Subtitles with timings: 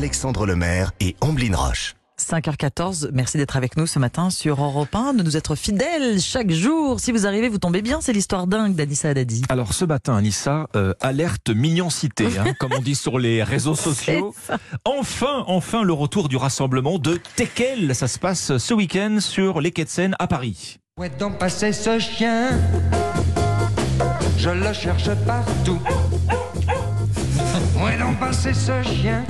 [0.00, 1.94] Alexandre Lemaire et Amblin Roche.
[2.18, 6.50] 5h14, merci d'être avec nous ce matin sur Europe 1, de nous être fidèles chaque
[6.50, 7.00] jour.
[7.00, 9.42] Si vous arrivez, vous tombez bien, c'est l'histoire dingue d'Anissa Haddadi.
[9.50, 14.34] Alors ce matin, Anissa, euh, alerte mignoncité, hein, comme on dit sur les réseaux sociaux.
[14.86, 17.94] Enfin, enfin le retour du rassemblement de Tekel.
[17.94, 20.78] Ça se passe ce week-end sur les quais de Seine à Paris.
[20.98, 22.58] Où est donc passé ce chien?
[24.38, 25.78] Je le cherche partout.
[27.78, 29.26] Où est donc passé ce chien?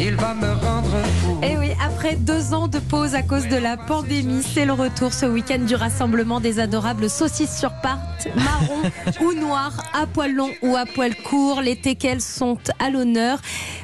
[0.00, 1.38] Il va me rendre fou.
[1.42, 4.72] Et Eh oui, après deux ans de pause à cause de la pandémie, c'est le
[4.72, 8.82] retour ce week-end du rassemblement des adorables saucisses sur pâte, marron
[9.24, 11.62] ou noir, à poil long ou à poil court.
[11.62, 13.40] Les teckels sont à l'honneur.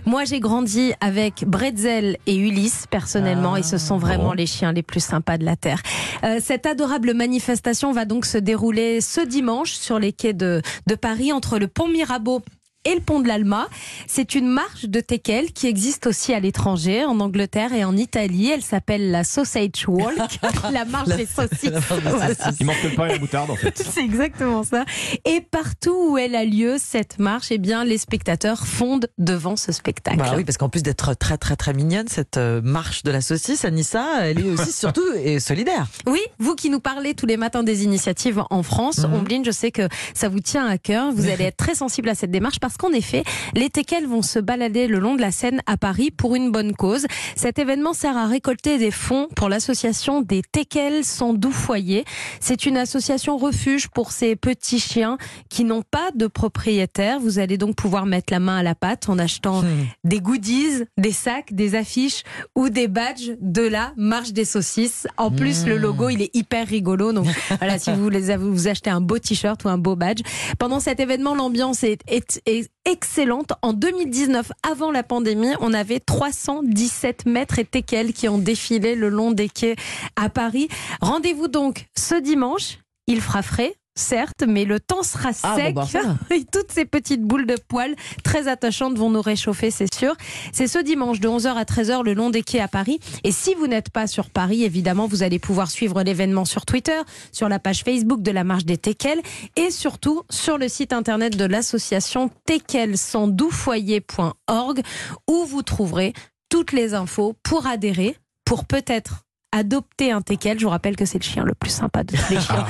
[0.06, 4.82] Moi, j'ai grandi avec Bretzel et Ulysse, personnellement, et ce sont vraiment les chiens les
[4.82, 5.82] plus sympas de la Terre.
[6.22, 10.94] Euh, cette adorable manifestation va donc se dérouler ce dimanche sur les quais de, de
[10.94, 12.40] Paris, entre le pont Mirabeau
[12.84, 13.68] et le pont de l'Alma.
[14.06, 18.50] C'est une marche de teckel qui existe aussi à l'étranger, en Angleterre et en Italie.
[18.50, 20.38] Elle s'appelle la Sausage Walk,
[20.72, 21.70] la marche des saucisses.
[21.70, 22.34] Voilà.
[22.60, 23.82] Il manque le pain et la moutarde en fait.
[23.94, 24.84] C'est exactement ça.
[25.24, 29.72] Et partout où elle a lieu, cette marche, eh bien, les spectateurs fondent devant ce
[29.72, 30.18] spectacle.
[30.18, 33.20] Bah oui, parce qu'en plus d'être très très très mignonne, cette euh, marche de la
[33.20, 35.86] saucisse, Anissa, elle est aussi surtout et solidaire.
[36.06, 39.14] Oui, vous qui nous parlez tous les matins des initiatives en France, Mhm.
[39.14, 41.12] Ombline, je sais que ça vous tient à cœur.
[41.12, 44.38] Vous allez être très sensible à cette démarche parce qu'en effet, les teckels vont se
[44.38, 47.06] balader le long de la Seine à Paris pour une bonne cause.
[47.36, 52.04] Cet événement sert à récolter des fonds pour l'association des teckels sans doux foyer.
[52.40, 57.20] C'est une association refuge pour ces petits chiens qui n'ont pas de propriétaire.
[57.20, 59.84] Vous allez donc pouvoir mettre la main à la pâte en achetant Hmm.
[60.04, 62.22] des goodies, des sacs, des affiches
[62.56, 65.06] ou des badges de la marche des saucisses.
[65.16, 67.12] En plus, le logo, il est hyper rigolo.
[67.12, 67.26] Donc
[67.58, 70.22] voilà, si vous voulez vous achetez un beau t-shirt ou un beau badge.
[70.58, 73.52] Pendant cet événement, l'ambiance est, est- est excellente.
[73.62, 79.08] En 2019, avant la pandémie, on avait 317 mètres et teckels qui ont défilé le
[79.08, 79.76] long des quais
[80.16, 80.68] à Paris.
[81.00, 82.78] Rendez-vous donc ce dimanche.
[83.06, 83.74] Il fera frais.
[83.96, 86.02] Certes, mais le temps sera Ah, bon, sec.
[86.04, 86.16] bah.
[86.34, 87.94] Et toutes ces petites boules de poils
[88.24, 90.14] très attachantes vont nous réchauffer, c'est sûr.
[90.52, 92.98] C'est ce dimanche de 11h à 13h le long des quais à Paris.
[93.22, 96.98] Et si vous n'êtes pas sur Paris, évidemment, vous allez pouvoir suivre l'événement sur Twitter,
[97.30, 99.22] sur la page Facebook de la Marche des Teckels
[99.56, 104.80] et surtout sur le site internet de l'association teckelsandoufoyer.org
[105.28, 106.12] où vous trouverez
[106.48, 110.58] toutes les infos pour adhérer, pour peut-être adopter un teckel.
[110.58, 112.66] Je vous rappelle que c'est le chien le plus sympa de tous les chiens.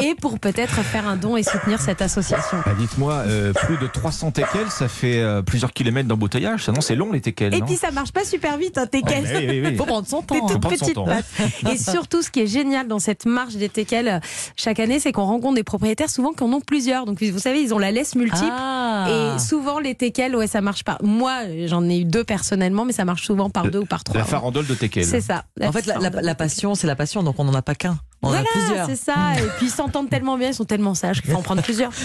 [0.00, 2.58] Et, et pour peut-être faire un don et soutenir cette association.
[2.64, 6.64] Bah, Dites-moi, euh, plus de 300 teckels, ça fait euh, plusieurs kilomètres d'embouteillage.
[6.64, 7.52] Ça non, c'est long les teckels.
[7.54, 9.24] Et non puis ça marche pas super vite un teckel.
[9.24, 9.76] mais oui, oui, oui.
[9.76, 10.46] Faut prendre son Des temps.
[10.46, 11.24] toutes petites pattes.
[11.72, 14.18] Et surtout, ce qui est génial dans cette marche des teckels euh,
[14.56, 17.04] chaque année, c'est qu'on rencontre des propriétaires souvent qui en ont plusieurs.
[17.04, 18.46] Donc vous savez, ils ont la laisse multiple.
[18.52, 19.08] Ah.
[19.34, 20.98] Et souvent, les teckels, ouais, ça marche pas.
[21.02, 21.32] Moi,
[21.66, 24.18] j'en ai eu deux personnellement, mais ça marche souvent par deux ou par trois.
[24.18, 25.04] La farandole de teckels.
[25.04, 25.44] C'est ça.
[25.60, 27.98] En fait, la, la- la passion, c'est la passion, donc on n'en a pas qu'un.
[28.22, 28.86] On en a Voilà, plusieurs.
[28.86, 29.14] c'est ça.
[29.38, 31.90] Et puis ils s'entendent tellement bien, ils sont tellement sages qu'il faut en prendre plusieurs.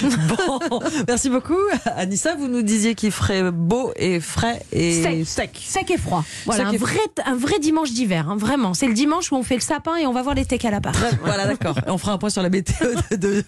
[0.69, 1.57] Bon, merci beaucoup.
[1.97, 5.59] Anissa, vous nous disiez qu'il ferait beau et frais et Sec.
[5.61, 6.23] Sec et froid.
[6.45, 8.73] Voilà, Sec un, et vrai, un vrai dimanche d'hiver, hein, vraiment.
[8.73, 10.81] C'est le dimanche où on fait le sapin et on va voir les teckels à
[10.81, 10.93] part.
[10.93, 11.75] Bref, Voilà, d'accord.
[11.87, 12.87] On fera un point sur la météo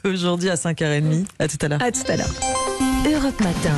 [0.03, 1.25] d'aujourd'hui à 5h30.
[1.39, 1.81] À tout à l'heure.
[1.81, 2.29] À tout à l'heure.
[3.05, 3.75] Europe Matin.